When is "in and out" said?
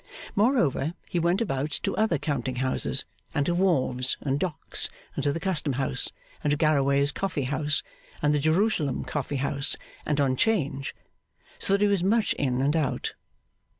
12.33-13.13